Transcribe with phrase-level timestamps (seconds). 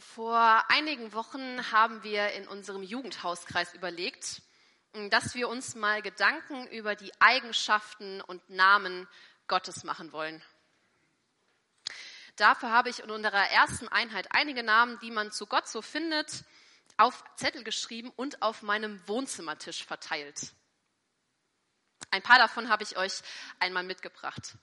[0.00, 4.40] Vor einigen Wochen haben wir in unserem Jugendhauskreis überlegt,
[5.10, 9.06] dass wir uns mal Gedanken über die Eigenschaften und Namen
[9.46, 10.42] Gottes machen wollen.
[12.36, 16.44] Dafür habe ich in unserer ersten Einheit einige Namen, die man zu Gott so findet,
[16.96, 20.54] auf Zettel geschrieben und auf meinem Wohnzimmertisch verteilt.
[22.10, 23.20] Ein paar davon habe ich euch
[23.58, 24.56] einmal mitgebracht.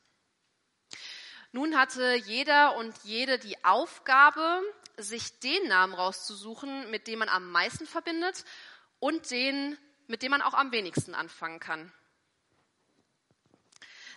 [1.52, 4.62] Nun hatte jeder und jede die Aufgabe,
[4.98, 8.44] sich den Namen rauszusuchen, mit dem man am meisten verbindet
[9.00, 11.92] und den, mit dem man auch am wenigsten anfangen kann.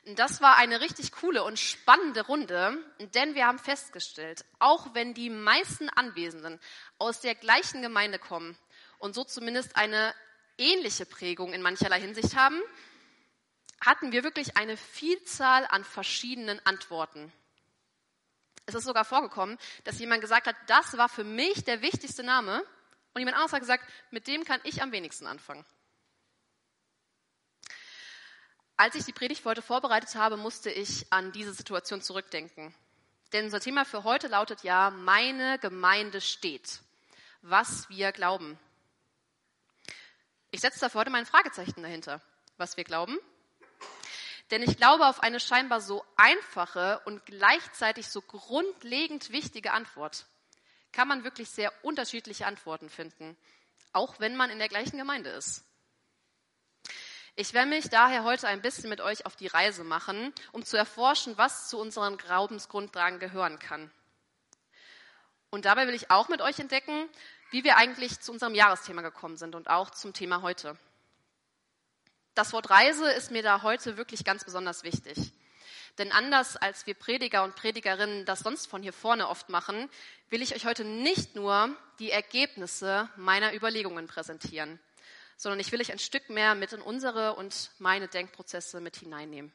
[0.06, 2.78] Das war eine richtig coole und spannende Runde,
[3.14, 6.58] denn wir haben festgestellt, auch wenn die meisten Anwesenden
[6.98, 8.56] aus der gleichen Gemeinde kommen
[8.98, 10.14] und so zumindest eine
[10.56, 12.60] ähnliche Prägung in mancherlei Hinsicht haben,
[13.84, 17.30] hatten wir wirklich eine Vielzahl an verschiedenen Antworten.
[18.70, 22.64] Es ist sogar vorgekommen, dass jemand gesagt hat, das war für mich der wichtigste Name
[23.14, 25.64] und jemand anderes hat gesagt, mit dem kann ich am wenigsten anfangen.
[28.76, 32.72] Als ich die Predigt für heute vorbereitet habe, musste ich an diese Situation zurückdenken.
[33.32, 36.80] Denn unser Thema für heute lautet ja, meine Gemeinde steht.
[37.42, 38.56] Was wir glauben.
[40.52, 42.22] Ich setze dafür heute mein Fragezeichen dahinter.
[42.56, 43.18] Was wir glauben?
[44.50, 50.26] Denn ich glaube auf eine scheinbar so einfache und gleichzeitig so grundlegend wichtige Antwort
[50.92, 53.36] kann man wirklich sehr unterschiedliche Antworten finden,
[53.92, 55.64] auch wenn man in der gleichen Gemeinde ist.
[57.36, 60.76] Ich werde mich daher heute ein bisschen mit euch auf die Reise machen, um zu
[60.76, 63.90] erforschen, was zu unseren Glaubensgrundlagen gehören kann.
[65.50, 67.08] Und dabei will ich auch mit euch entdecken,
[67.50, 70.76] wie wir eigentlich zu unserem Jahresthema gekommen sind und auch zum Thema heute.
[72.40, 75.34] Das Wort Reise ist mir da heute wirklich ganz besonders wichtig.
[75.98, 79.90] Denn anders als wir Prediger und Predigerinnen das sonst von hier vorne oft machen,
[80.30, 84.80] will ich euch heute nicht nur die Ergebnisse meiner Überlegungen präsentieren,
[85.36, 89.52] sondern ich will euch ein Stück mehr mit in unsere und meine Denkprozesse mit hineinnehmen.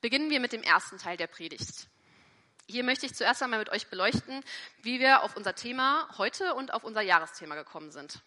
[0.00, 1.88] Beginnen wir mit dem ersten Teil der Predigt.
[2.68, 4.44] Hier möchte ich zuerst einmal mit euch beleuchten,
[4.82, 8.22] wie wir auf unser Thema heute und auf unser Jahresthema gekommen sind.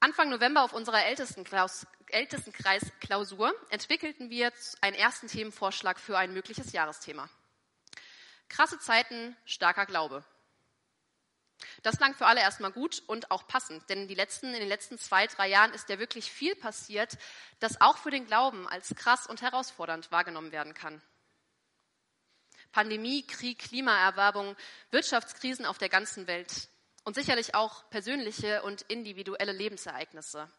[0.00, 7.28] Anfang November auf unserer Ältestenkreis Klausur entwickelten wir einen ersten Themenvorschlag für ein mögliches Jahresthema.
[8.48, 10.24] Krasse Zeiten, starker Glaube.
[11.82, 15.26] Das klang für alle erstmal gut und auch passend, denn letzten, in den letzten zwei,
[15.26, 17.16] drei Jahren ist ja wirklich viel passiert,
[17.60, 21.00] das auch für den Glauben als krass und herausfordernd wahrgenommen werden kann.
[22.72, 24.54] Pandemie, Krieg, Klimaerwerbung,
[24.90, 26.68] Wirtschaftskrisen auf der ganzen Welt
[27.06, 30.50] und sicherlich auch persönliche und individuelle Lebensereignisse.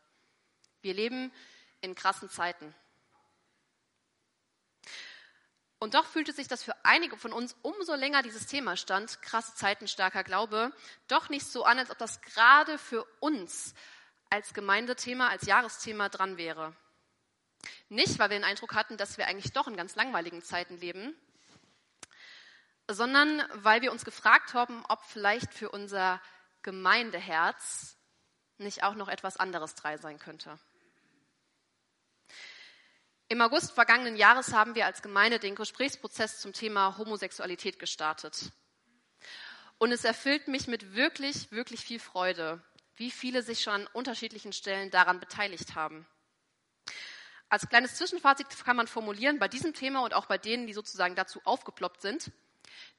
[0.81, 1.33] Wir leben
[1.81, 2.73] in krassen Zeiten.
[5.77, 9.55] Und doch fühlte sich das für einige von uns, umso länger dieses Thema stand, krasse
[9.55, 10.71] Zeiten, starker Glaube,
[11.09, 13.73] doch nicht so an, als ob das gerade für uns
[14.29, 16.73] als Gemeindethema, als Jahresthema dran wäre.
[17.89, 21.13] Nicht, weil wir den Eindruck hatten, dass wir eigentlich doch in ganz langweiligen Zeiten leben,
[22.89, 26.21] sondern weil wir uns gefragt haben, ob vielleicht für unser
[26.67, 27.95] Gemeindeherz
[28.57, 30.59] nicht auch noch etwas anderes drei sein könnte.
[33.29, 38.51] Im August vergangenen Jahres haben wir als Gemeinde den Gesprächsprozess zum Thema Homosexualität gestartet.
[39.77, 42.61] Und es erfüllt mich mit wirklich, wirklich viel Freude,
[42.97, 46.05] wie viele sich schon an unterschiedlichen Stellen daran beteiligt haben.
[47.47, 51.15] Als kleines Zwischenfazit kann man formulieren, bei diesem Thema und auch bei denen, die sozusagen
[51.15, 52.29] dazu aufgeploppt sind,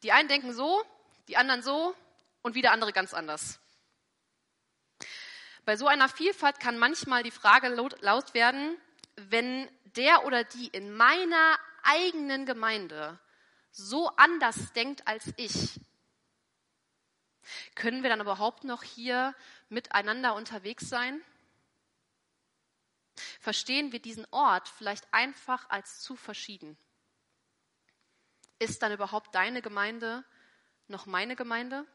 [0.02, 0.82] die einen denken so,
[1.28, 1.94] die anderen so
[2.42, 3.60] und wieder andere ganz anders.
[5.64, 8.76] Bei so einer Vielfalt kann manchmal die Frage laut werden,
[9.16, 13.18] wenn der oder die in meiner eigenen Gemeinde
[13.70, 15.80] so anders denkt als ich,
[17.74, 19.34] können wir dann überhaupt noch hier
[19.68, 21.22] miteinander unterwegs sein?
[23.40, 26.76] Verstehen wir diesen Ort vielleicht einfach als zu verschieden?
[28.58, 30.24] Ist dann überhaupt deine Gemeinde
[30.88, 31.86] noch meine Gemeinde?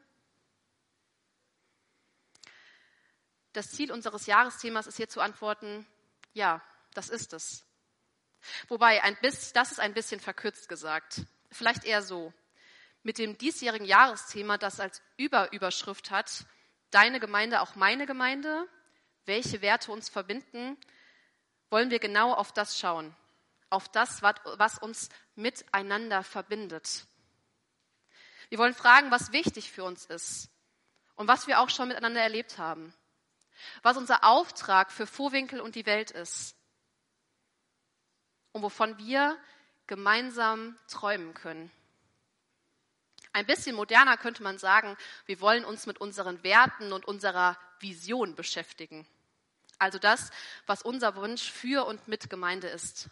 [3.54, 5.86] Das Ziel unseres Jahresthemas ist hier zu antworten,
[6.34, 6.62] ja,
[6.94, 7.66] das ist es.
[8.68, 11.22] Wobei, ein bisschen, das ist ein bisschen verkürzt gesagt.
[11.52, 12.34] Vielleicht eher so.
[13.04, 16.46] Mit dem diesjährigen Jahresthema, das als Überüberschrift hat,
[16.92, 18.68] deine Gemeinde, auch meine Gemeinde,
[19.26, 20.78] welche Werte uns verbinden,
[21.70, 23.16] wollen wir genau auf das schauen.
[23.70, 27.06] Auf das, was uns miteinander verbindet.
[28.50, 30.50] Wir wollen fragen, was wichtig für uns ist
[31.16, 32.94] und was wir auch schon miteinander erlebt haben.
[33.82, 36.56] Was unser Auftrag für Vorwinkel und die Welt ist
[38.54, 39.38] und wovon wir
[39.88, 41.72] gemeinsam träumen können.
[43.34, 44.96] Ein bisschen moderner könnte man sagen,
[45.26, 49.08] wir wollen uns mit unseren Werten und unserer Vision beschäftigen.
[49.80, 50.30] Also das,
[50.68, 53.10] was unser Wunsch für und mit Gemeinde ist.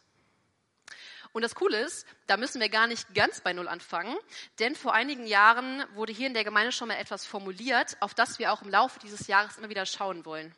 [1.34, 4.18] Und das Coole ist, da müssen wir gar nicht ganz bei Null anfangen,
[4.60, 8.38] denn vor einigen Jahren wurde hier in der Gemeinde schon mal etwas formuliert, auf das
[8.38, 10.54] wir auch im Laufe dieses Jahres immer wieder schauen wollen.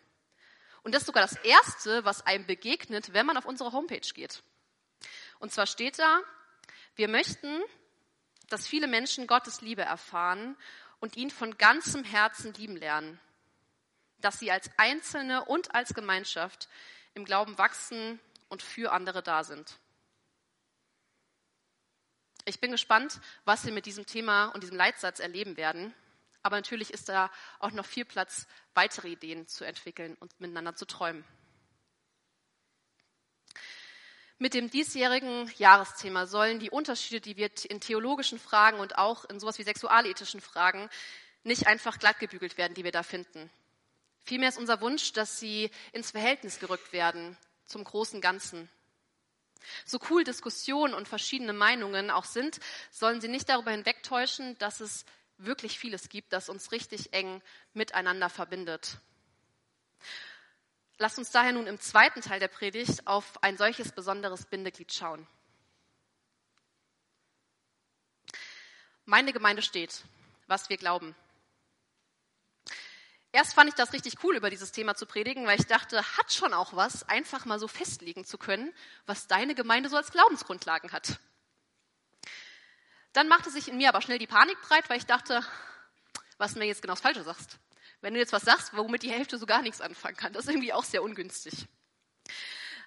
[0.81, 4.43] Und das ist sogar das Erste, was einem begegnet, wenn man auf unsere Homepage geht.
[5.39, 6.21] Und zwar steht da,
[6.95, 7.61] wir möchten,
[8.49, 10.57] dass viele Menschen Gottes Liebe erfahren
[10.99, 13.19] und ihn von ganzem Herzen lieben lernen.
[14.19, 16.67] Dass sie als Einzelne und als Gemeinschaft
[17.13, 18.19] im Glauben wachsen
[18.49, 19.77] und für andere da sind.
[22.45, 25.93] Ich bin gespannt, was wir mit diesem Thema und diesem Leitsatz erleben werden.
[26.41, 30.85] Aber natürlich ist da auch noch viel Platz, weitere Ideen zu entwickeln und miteinander zu
[30.85, 31.23] träumen.
[34.39, 39.39] Mit dem diesjährigen Jahresthema sollen die Unterschiede, die wir in theologischen Fragen und auch in
[39.39, 40.89] sowas wie sexualethischen Fragen
[41.43, 43.49] nicht einfach glattgebügelt werden, die wir da finden.
[44.25, 48.69] Vielmehr ist unser Wunsch, dass sie ins Verhältnis gerückt werden zum großen Ganzen.
[49.85, 52.59] So cool Diskussionen und verschiedene Meinungen auch sind,
[52.91, 55.05] sollen sie nicht darüber hinwegtäuschen, dass es
[55.37, 57.41] wirklich vieles gibt, das uns richtig eng
[57.73, 58.97] miteinander verbindet.
[60.97, 65.27] Lasst uns daher nun im zweiten Teil der Predigt auf ein solches besonderes Bindeglied schauen.
[69.05, 70.03] Meine Gemeinde steht,
[70.47, 71.15] was wir glauben.
[73.33, 76.31] Erst fand ich das richtig cool, über dieses Thema zu predigen, weil ich dachte, hat
[76.31, 78.73] schon auch was, einfach mal so festlegen zu können,
[79.05, 81.19] was deine Gemeinde so als Glaubensgrundlagen hat.
[83.11, 85.43] Dann machte sich in mir aber schnell die Panik breit, weil ich dachte,
[86.37, 87.59] was mir jetzt genau das Falsche sagst
[88.03, 90.33] wenn du jetzt was sagst, womit die Hälfte so gar nichts anfangen kann.
[90.33, 91.67] Das ist irgendwie auch sehr ungünstig.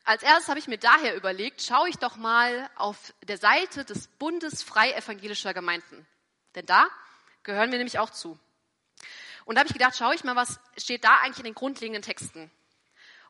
[0.04, 4.08] Als erstes habe ich mir daher überlegt, schaue ich doch mal auf der Seite des
[4.08, 6.06] Bundes Frei Evangelischer Gemeinden.
[6.54, 6.86] Denn da
[7.42, 8.38] gehören wir nämlich auch zu.
[9.46, 12.02] Und da habe ich gedacht, schaue ich mal, was steht da eigentlich in den grundlegenden
[12.02, 12.50] Texten.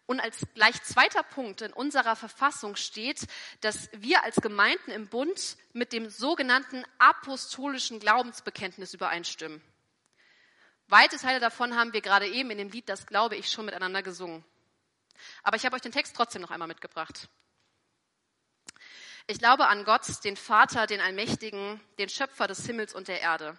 [0.06, 3.26] Und als gleich zweiter Punkt in unserer Verfassung steht,
[3.60, 9.60] dass wir als Gemeinden im Bund mit dem sogenannten apostolischen Glaubensbekenntnis übereinstimmen.
[10.88, 14.02] Weite Teile davon haben wir gerade eben in dem Lied Das glaube ich schon miteinander
[14.02, 14.42] gesungen.
[15.42, 17.28] Aber ich habe euch den Text trotzdem noch einmal mitgebracht.
[19.26, 23.58] Ich glaube an Gott, den Vater, den Allmächtigen, den Schöpfer des Himmels und der Erde.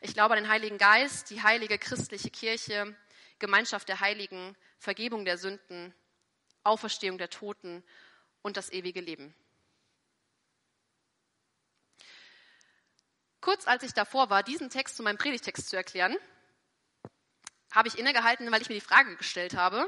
[0.00, 2.96] Ich glaube an den Heiligen Geist, die heilige christliche Kirche,
[3.38, 5.94] Gemeinschaft der Heiligen, Vergebung der Sünden,
[6.62, 7.84] Auferstehung der Toten
[8.42, 9.34] und das ewige Leben.
[13.40, 16.16] Kurz als ich davor war, diesen Text zu meinem Predigtext zu erklären,
[17.70, 19.86] habe ich innegehalten, weil ich mir die Frage gestellt habe,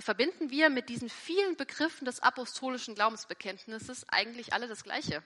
[0.00, 5.22] verbinden wir mit diesen vielen Begriffen des apostolischen Glaubensbekenntnisses eigentlich alle das Gleiche?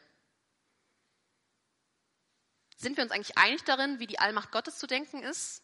[2.77, 5.63] Sind wir uns eigentlich einig darin, wie die Allmacht Gottes zu denken ist?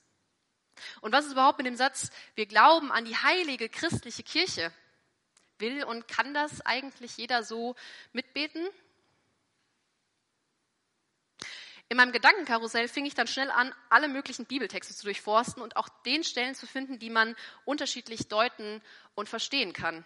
[1.00, 4.72] Und was ist überhaupt mit dem Satz, wir glauben an die heilige christliche Kirche?
[5.58, 7.74] Will und kann das eigentlich jeder so
[8.12, 8.66] mitbeten?
[11.90, 15.88] In meinem Gedankenkarussell fing ich dann schnell an, alle möglichen Bibeltexte zu durchforsten und auch
[16.06, 18.80] den Stellen zu finden, die man unterschiedlich deuten
[19.16, 20.04] und verstehen kann.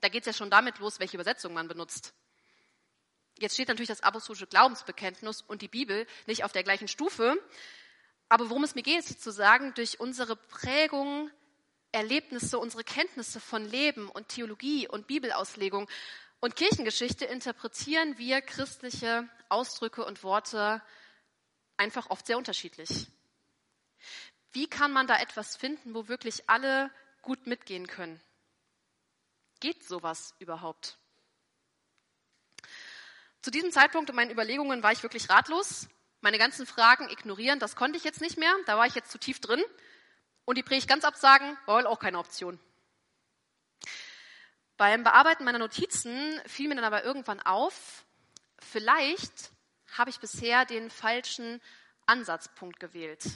[0.00, 2.14] Da geht es ja schon damit los, welche Übersetzung man benutzt.
[3.38, 7.36] Jetzt steht natürlich das apostolische Glaubensbekenntnis und die Bibel nicht auf der gleichen Stufe.
[8.28, 11.30] Aber worum es mir geht, ist zu sagen, durch unsere Prägung,
[11.92, 15.88] Erlebnisse, unsere Kenntnisse von Leben und Theologie und Bibelauslegung
[16.40, 20.82] und Kirchengeschichte interpretieren wir christliche Ausdrücke und Worte
[21.76, 23.08] einfach oft sehr unterschiedlich.
[24.52, 26.90] Wie kann man da etwas finden, wo wirklich alle
[27.22, 28.20] gut mitgehen können?
[29.60, 30.98] Geht sowas überhaupt?
[33.44, 35.86] Zu diesem Zeitpunkt in meinen Überlegungen war ich wirklich ratlos.
[36.22, 38.50] Meine ganzen Fragen ignorieren, das konnte ich jetzt nicht mehr.
[38.64, 39.62] Da war ich jetzt zu tief drin.
[40.46, 42.58] Und die Predigt ganz absagen, war wohl auch keine Option.
[44.78, 48.06] Beim Bearbeiten meiner Notizen fiel mir dann aber irgendwann auf,
[48.60, 49.50] vielleicht
[49.92, 51.60] habe ich bisher den falschen
[52.06, 53.26] Ansatzpunkt gewählt.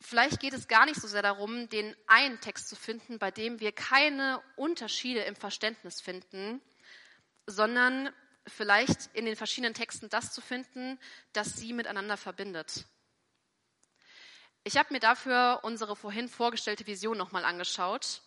[0.00, 3.58] Vielleicht geht es gar nicht so sehr darum, den einen Text zu finden, bei dem
[3.58, 6.62] wir keine Unterschiede im Verständnis finden,
[7.46, 8.12] sondern
[8.46, 10.98] vielleicht in den verschiedenen Texten das zu finden,
[11.32, 12.86] das sie miteinander verbindet.
[14.64, 18.22] Ich habe mir dafür unsere vorhin vorgestellte Vision nochmal angeschaut.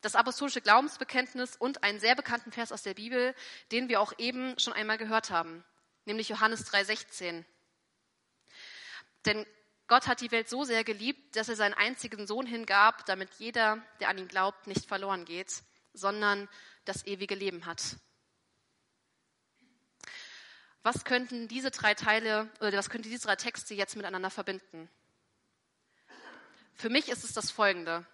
[0.00, 3.34] Das apostolische Glaubensbekenntnis und einen sehr bekannten Vers aus der Bibel,
[3.72, 5.64] den wir auch eben schon einmal gehört haben,
[6.04, 7.44] nämlich Johannes 3,16.
[9.24, 9.46] Denn
[9.88, 13.82] Gott hat die Welt so sehr geliebt, dass er seinen einzigen Sohn hingab, damit jeder,
[14.00, 15.62] der an ihn glaubt, nicht verloren geht,
[15.94, 16.48] sondern
[16.84, 17.96] das ewige Leben hat.
[20.88, 24.88] Was könnten diese drei Teile oder was könnten diese drei Texte jetzt miteinander verbinden?
[26.72, 28.06] Für mich ist es das folgende.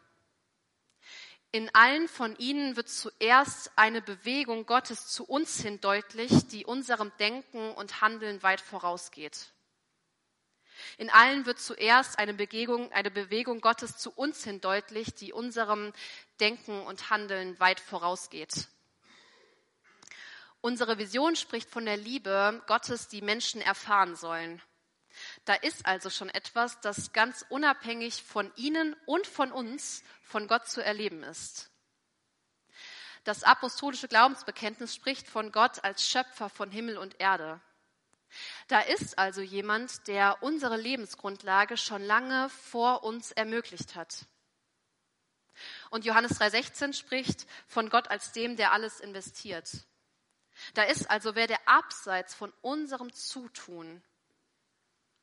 [1.53, 7.13] In allen von ihnen wird zuerst eine Bewegung Gottes zu uns hin deutlich, die unserem
[7.21, 9.53] Denken und Handeln weit vorausgeht.
[10.99, 15.93] In allen wird zuerst eine Bewegung, eine Bewegung Gottes zu uns hin deutlich, die unserem
[16.41, 18.67] Denken und Handeln weit vorausgeht.
[20.65, 24.63] Unsere Vision spricht von der Liebe Gottes, die Menschen erfahren sollen.
[25.45, 30.67] Da ist also schon etwas, das ganz unabhängig von Ihnen und von uns von Gott
[30.67, 31.69] zu erleben ist.
[33.25, 37.61] Das apostolische Glaubensbekenntnis spricht von Gott als Schöpfer von Himmel und Erde.
[38.69, 44.25] Da ist also jemand, der unsere Lebensgrundlage schon lange vor uns ermöglicht hat.
[45.91, 49.85] Und Johannes 3:16 spricht von Gott als dem, der alles investiert.
[50.73, 54.03] Da ist also wer, der abseits von unserem Zutun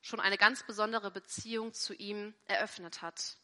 [0.01, 3.37] schon eine ganz besondere Beziehung zu ihm eröffnet hat.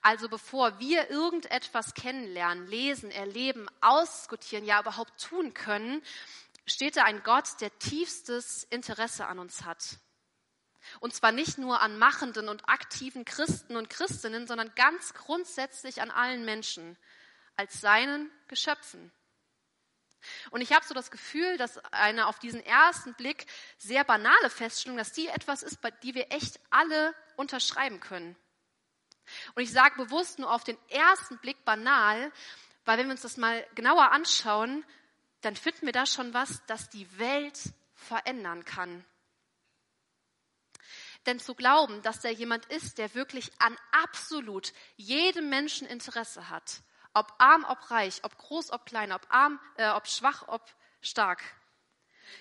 [0.00, 6.02] Also bevor wir irgendetwas kennenlernen, lesen, erleben, ausdiskutieren, ja überhaupt tun können,
[6.66, 9.98] steht da ein Gott, der tiefstes Interesse an uns hat.
[11.00, 16.10] Und zwar nicht nur an machenden und aktiven Christen und Christinnen, sondern ganz grundsätzlich an
[16.10, 16.96] allen Menschen,
[17.56, 19.12] als seinen Geschöpfen.
[20.50, 23.46] Und ich habe so das Gefühl, dass eine auf diesen ersten Blick
[23.78, 28.36] sehr banale Feststellung, dass die etwas ist, bei die wir echt alle unterschreiben können.
[29.54, 32.32] Und ich sage bewusst nur auf den ersten Blick banal,
[32.84, 34.84] weil wenn wir uns das mal genauer anschauen,
[35.42, 37.58] dann finden wir da schon was, das die Welt
[37.94, 39.04] verändern kann.
[41.26, 46.80] Denn zu glauben, dass da jemand ist, der wirklich an absolut jedem Menschen Interesse hat,
[47.14, 50.62] ob arm, ob reich, ob groß, ob klein, ob arm, äh, ob schwach, ob
[51.00, 51.42] stark.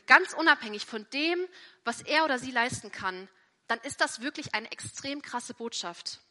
[0.05, 1.47] Ganz unabhängig von dem,
[1.83, 3.27] was er oder sie leisten kann,
[3.67, 6.21] dann ist das wirklich eine extrem krasse Botschaft.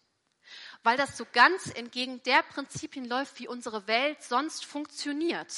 [0.83, 5.53] Weil das so ganz entgegen der Prinzipien läuft, wie unsere Welt sonst funktioniert.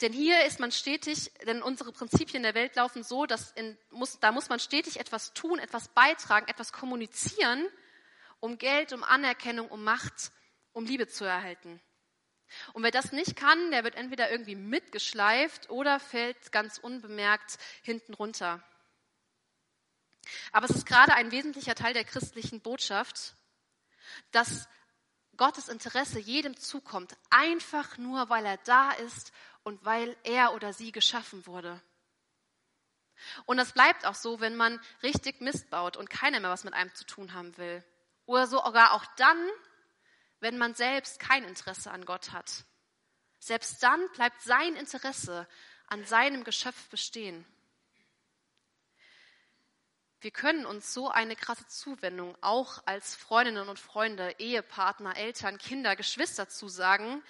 [0.00, 4.18] Denn hier ist man stetig, denn unsere Prinzipien der Welt laufen so, dass in, muss,
[4.20, 7.66] da muss man stetig etwas tun, etwas beitragen, etwas kommunizieren,
[8.40, 10.32] um Geld, um Anerkennung, um Macht,
[10.72, 11.80] um Liebe zu erhalten.
[12.72, 18.14] Und wer das nicht kann, der wird entweder irgendwie mitgeschleift oder fällt ganz unbemerkt hinten
[18.14, 18.62] runter.
[20.52, 23.34] Aber es ist gerade ein wesentlicher Teil der christlichen Botschaft,
[24.30, 24.68] dass
[25.36, 30.92] Gottes Interesse jedem zukommt, einfach nur, weil er da ist und weil er oder sie
[30.92, 31.80] geschaffen wurde.
[33.46, 36.74] Und das bleibt auch so, wenn man richtig Mist baut und keiner mehr was mit
[36.74, 37.84] einem zu tun haben will.
[38.28, 39.38] Oder sogar auch dann,
[40.40, 42.66] wenn man selbst kein Interesse an Gott hat.
[43.38, 45.48] Selbst dann bleibt sein Interesse
[45.86, 47.46] an seinem Geschöpf bestehen.
[50.20, 55.96] Wir können uns so eine krasse Zuwendung auch als Freundinnen und Freunde, Ehepartner, Eltern, Kinder,
[55.96, 57.22] Geschwister zusagen.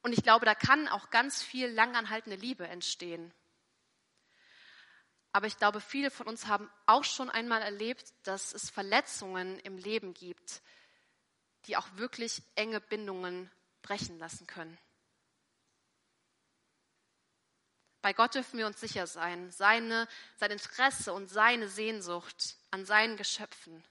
[0.00, 3.30] Und ich glaube, da kann auch ganz viel langanhaltende Liebe entstehen.
[5.32, 9.78] Aber ich glaube, viele von uns haben auch schon einmal erlebt, dass es Verletzungen im
[9.78, 10.62] Leben gibt,
[11.66, 13.50] die auch wirklich enge Bindungen
[13.82, 14.76] brechen lassen können.
[18.02, 23.16] Bei Gott dürfen wir uns sicher sein, seine, sein Interesse und seine Sehnsucht an seinen
[23.16, 23.84] Geschöpfen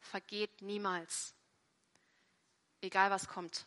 [0.00, 1.34] vergeht niemals,
[2.82, 3.66] egal was kommt.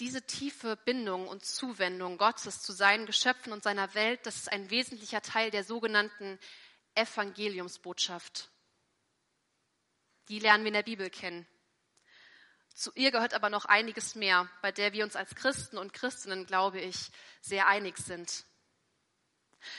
[0.00, 4.70] Diese tiefe Bindung und Zuwendung Gottes zu seinen Geschöpfen und seiner Welt, das ist ein
[4.70, 6.38] wesentlicher Teil der sogenannten
[6.94, 8.48] Evangeliumsbotschaft.
[10.28, 11.46] Die lernen wir in der Bibel kennen.
[12.74, 16.46] Zu ihr gehört aber noch einiges mehr, bei der wir uns als Christen und Christinnen,
[16.46, 17.10] glaube ich,
[17.42, 18.44] sehr einig sind.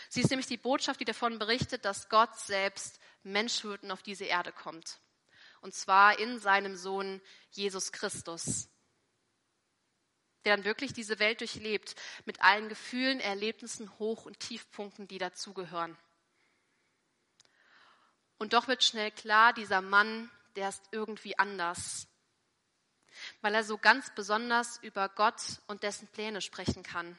[0.10, 4.04] Sie ist nämlich die Botschaft, die davon berichtet, dass Gott selbst Mensch wird und auf
[4.04, 5.00] diese Erde kommt.
[5.62, 8.70] Und zwar in seinem Sohn Jesus Christus
[10.46, 11.96] der dann wirklich diese Welt durchlebt,
[12.26, 15.98] mit allen Gefühlen, Erlebnissen, Hoch- und Tiefpunkten, die dazugehören.
[18.38, 22.08] Und doch wird schnell klar, dieser Mann, der ist irgendwie anders.
[23.42, 27.18] weil er so ganz besonders über Gott und dessen Pläne sprechen kann.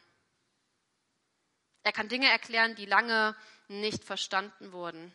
[1.83, 3.37] Er kann Dinge erklären, die lange
[3.69, 5.15] nicht verstanden wurden.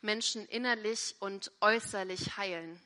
[0.00, 2.80] Menschen innerlich und äußerlich heilen.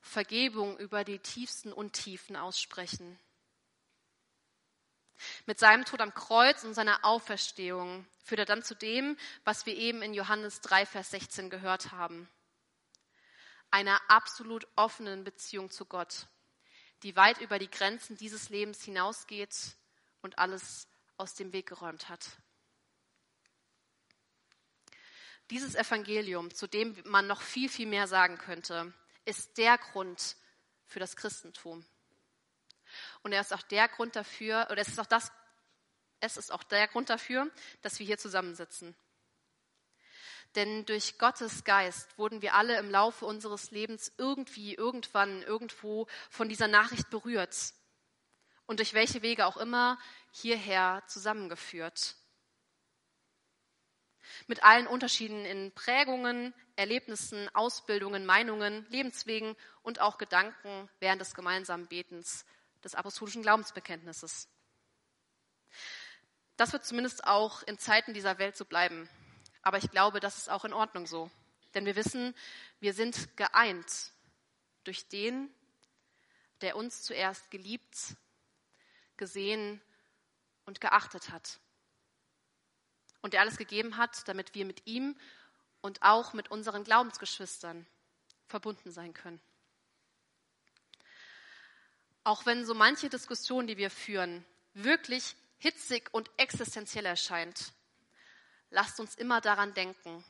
[0.00, 3.18] Vergebung über die tiefsten Untiefen aussprechen.
[5.46, 9.76] Mit seinem Tod am Kreuz und seiner Auferstehung führt er dann zu dem, was wir
[9.76, 12.28] eben in Johannes 3, Vers 16 gehört haben.
[13.70, 16.26] Einer absolut offenen Beziehung zu Gott,
[17.02, 19.76] die weit über die Grenzen dieses Lebens hinausgeht
[20.22, 22.26] und alles aus dem Weg geräumt hat.
[25.50, 28.92] Dieses Evangelium, zu dem man noch viel, viel mehr sagen könnte,
[29.30, 30.36] ist der Grund
[30.86, 31.84] für das Christentum.
[33.22, 35.30] Und er ist auch der Grund dafür, oder es ist auch das,
[36.18, 37.48] es ist auch der Grund dafür,
[37.82, 38.94] dass wir hier zusammensitzen.
[40.56, 46.48] Denn durch Gottes Geist wurden wir alle im Laufe unseres Lebens irgendwie, irgendwann, irgendwo von
[46.48, 47.72] dieser Nachricht berührt.
[48.66, 49.96] Und durch welche Wege auch immer
[50.32, 52.16] hierher zusammengeführt.
[54.46, 61.86] Mit allen Unterschieden in Prägungen, Erlebnissen, Ausbildungen, Meinungen, Lebenswegen und auch Gedanken während des gemeinsamen
[61.86, 62.44] Betens
[62.82, 64.48] des apostolischen Glaubensbekenntnisses.
[66.56, 69.08] Das wird zumindest auch in Zeiten dieser Welt so bleiben.
[69.62, 71.30] Aber ich glaube, das ist auch in Ordnung so.
[71.74, 72.34] Denn wir wissen,
[72.80, 74.12] wir sind geeint
[74.84, 75.52] durch den,
[76.60, 78.16] der uns zuerst geliebt,
[79.16, 79.80] gesehen
[80.64, 81.60] und geachtet hat.
[83.22, 85.16] Und der alles gegeben hat, damit wir mit ihm
[85.80, 87.86] und auch mit unseren Glaubensgeschwistern
[88.46, 89.40] verbunden sein können.
[92.24, 97.72] Auch wenn so manche Diskussion, die wir führen, wirklich hitzig und existenziell erscheint,
[98.70, 100.24] lasst uns immer daran denken,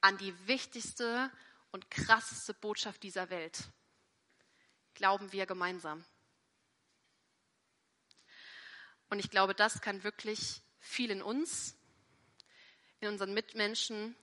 [0.00, 1.30] an die wichtigste
[1.70, 3.64] und krasseste Botschaft dieser Welt.
[4.94, 6.04] Glauben wir gemeinsam.
[9.08, 11.76] Und ich glaube, das kann wirklich viel in uns,
[13.00, 14.14] in unseren Mitmenschen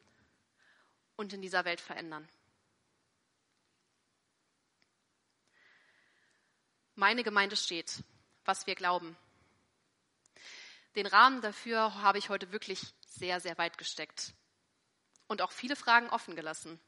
[1.16, 2.28] und in dieser Welt verändern.
[6.96, 8.04] Meine Gemeinde steht,
[8.46, 9.18] was wir glauben.
[10.96, 14.34] Den Rahmen dafür habe ich heute wirklich sehr, sehr weit gesteckt
[15.28, 16.80] und auch viele Fragen offen gelassen.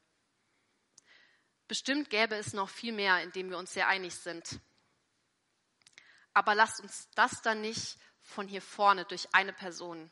[1.66, 4.60] Bestimmt gäbe es noch viel mehr, in dem wir uns sehr einig sind.
[6.34, 10.10] Aber lasst uns das dann nicht von hier vorne durch eine Person,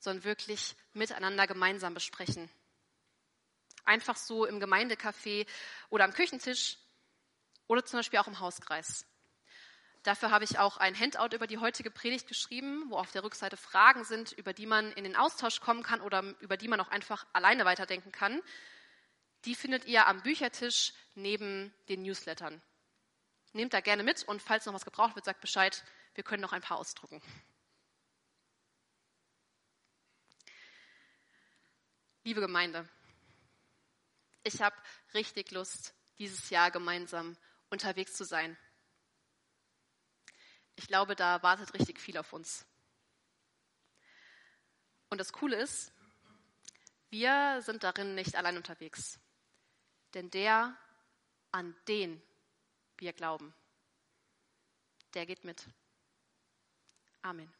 [0.00, 2.50] sondern wirklich miteinander gemeinsam besprechen.
[3.84, 5.46] Einfach so im Gemeindecafé
[5.90, 6.78] oder am Küchentisch
[7.66, 9.06] oder zum Beispiel auch im Hauskreis.
[10.02, 13.56] Dafür habe ich auch ein Handout über die heutige Predigt geschrieben, wo auf der Rückseite
[13.56, 16.88] Fragen sind, über die man in den Austausch kommen kann oder über die man auch
[16.88, 18.40] einfach alleine weiterdenken kann.
[19.44, 22.62] Die findet ihr am Büchertisch neben den Newslettern.
[23.52, 25.84] Nehmt da gerne mit und falls noch was gebraucht wird, sagt Bescheid.
[26.14, 27.22] Wir können noch ein paar ausdrucken.
[32.24, 32.86] Liebe Gemeinde,
[34.42, 34.76] ich habe
[35.14, 37.36] richtig Lust, dieses Jahr gemeinsam
[37.70, 38.58] unterwegs zu sein.
[40.76, 42.66] Ich glaube, da wartet richtig viel auf uns.
[45.10, 45.92] Und das Coole ist,
[47.10, 49.18] wir sind darin nicht allein unterwegs.
[50.14, 50.76] Denn der,
[51.50, 52.22] an den
[53.00, 53.54] wir glauben,
[55.14, 55.66] der geht mit.
[57.22, 57.57] Amen.